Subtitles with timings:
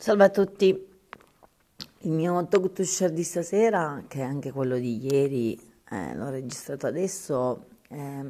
[0.00, 0.68] Salve a tutti,
[2.02, 5.60] il mio talk to share di stasera, che è anche quello di ieri,
[5.90, 8.24] eh, l'ho registrato adesso, eh,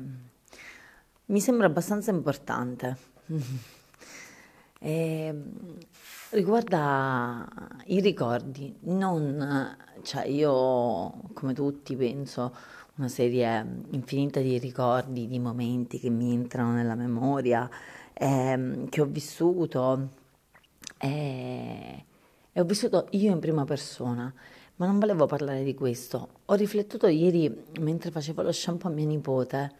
[1.26, 2.96] mi sembra abbastanza importante.
[4.80, 5.42] e,
[6.30, 7.46] riguarda
[7.84, 12.56] i ricordi, non, cioè io come tutti penso
[12.94, 17.68] una serie infinita di ricordi, di momenti che mi entrano nella memoria,
[18.14, 20.16] eh, che ho vissuto
[20.98, 22.04] e,
[22.52, 24.32] e ho vissuto io in prima persona,
[24.76, 26.28] ma non volevo parlare di questo.
[26.46, 29.72] Ho riflettuto ieri mentre facevo lo shampoo a mia nipote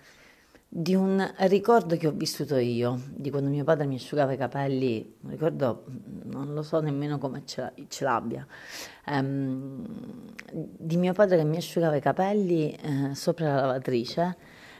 [0.71, 5.15] di un ricordo che ho vissuto io, di quando mio padre mi asciugava i capelli,
[5.23, 5.85] un ricordo,
[6.25, 8.47] non lo so nemmeno come ce, l'abbia,
[9.07, 9.83] um,
[10.53, 14.37] di mio padre che mi asciugava i capelli eh, sopra la lavatrice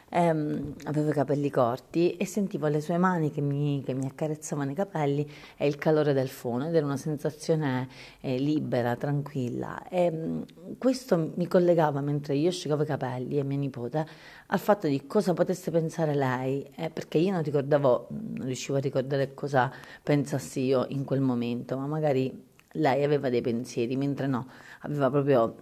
[0.09, 4.71] ehm, avevo i capelli corti e sentivo le sue mani che mi, che mi, accarezzavano
[4.71, 7.87] i capelli e il calore del fono ed era una sensazione
[8.21, 9.87] eh, libera, tranquilla.
[9.87, 10.45] E, ehm,
[10.77, 14.05] questo mi collegava mentre io asciugavo i capelli e mia nipote
[14.47, 18.81] al fatto di cosa potesse pensare lei, eh, perché io non ricordavo, non riuscivo a
[18.81, 24.47] ricordare cosa pensassi io in quel momento, ma magari lei aveva dei pensieri, mentre no,
[24.81, 25.55] aveva proprio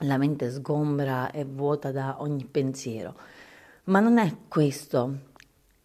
[0.00, 3.14] la mente sgombra e vuota da ogni pensiero.
[3.88, 5.18] Ma non è questo,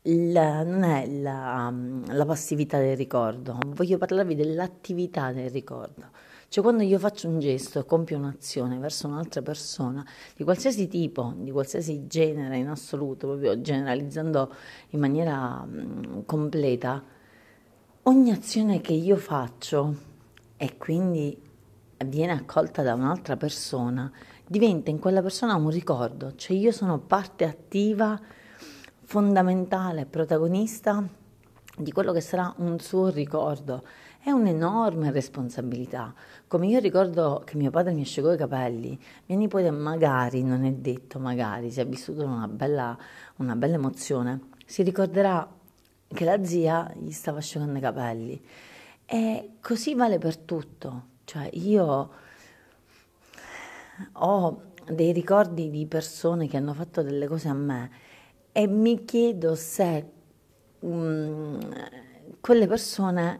[0.01, 1.71] la, non è la,
[2.07, 6.09] la passività del ricordo, voglio parlarvi dell'attività del ricordo.
[6.47, 10.03] Cioè quando io faccio un gesto, compio un'azione verso un'altra persona,
[10.35, 14.51] di qualsiasi tipo, di qualsiasi genere in assoluto, proprio generalizzando
[14.89, 17.03] in maniera mh, completa,
[18.01, 19.95] ogni azione che io faccio
[20.57, 21.39] e quindi
[22.05, 24.11] viene accolta da un'altra persona,
[24.45, 28.19] diventa in quella persona un ricordo, cioè io sono parte attiva,
[29.03, 31.05] fondamentale, protagonista
[31.77, 33.83] di quello che sarà un suo ricordo.
[34.23, 36.13] È un'enorme responsabilità.
[36.47, 40.71] Come io ricordo che mio padre mi asciugò i capelli, mia nipote magari, non è
[40.73, 42.97] detto magari, si è vissuto una bella,
[43.37, 45.49] una bella emozione, si ricorderà
[46.07, 48.41] che la zia gli stava asciugando i capelli.
[49.05, 51.09] E così vale per tutto.
[51.31, 52.09] Cioè io
[54.11, 57.89] ho dei ricordi di persone che hanno fatto delle cose a me
[58.51, 60.11] e mi chiedo se
[60.79, 61.57] um,
[62.41, 63.39] quelle persone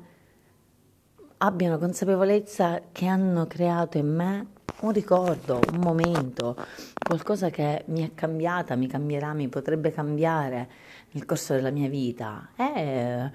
[1.40, 4.48] abbiano consapevolezza che hanno creato in me
[4.82, 6.56] un ricordo, un momento,
[6.94, 10.70] qualcosa che mi è cambiata, mi cambierà, mi potrebbe cambiare
[11.12, 12.50] nel corso della mia vita.
[12.56, 13.30] È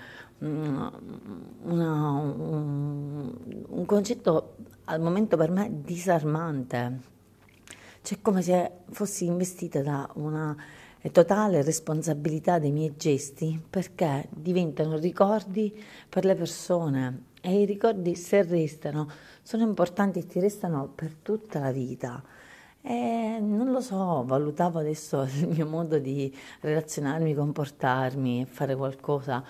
[0.44, 0.86] mm,
[1.62, 2.34] una, un,
[3.86, 6.98] un concetto al momento per me disarmante.
[8.02, 10.56] C'è come se fossi investita da una
[11.12, 15.72] totale responsabilità dei miei gesti perché diventano ricordi
[16.08, 19.08] per le persone e i ricordi se restano
[19.42, 22.20] sono importanti e ti restano per tutta la vita.
[22.88, 29.42] E non lo so, valutavo adesso il mio modo di relazionarmi, comportarmi, fare qualcosa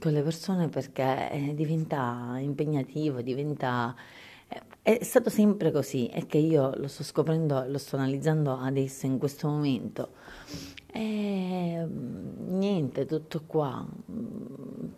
[0.00, 3.94] con le persone perché eh, diventa impegnativo, diventa
[4.82, 9.18] è stato sempre così, è che io lo sto scoprendo, lo sto analizzando adesso, in
[9.18, 10.08] questo momento.
[10.92, 13.86] E niente, tutto qua.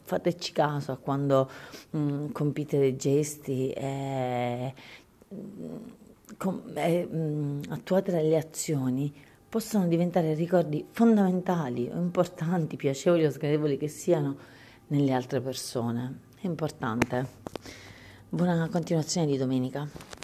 [0.04, 1.50] Fateci caso a quando
[1.91, 4.75] mh, mm, compite dei gesti e,
[6.42, 9.14] com, e mh, attuate delle azioni
[9.48, 14.36] possono diventare ricordi fondamentali o importanti, piacevoli o sgradevoli che siano
[14.88, 16.20] nelle altre persone.
[16.41, 17.41] È importante.
[18.28, 20.21] Buona continuazione di domenica.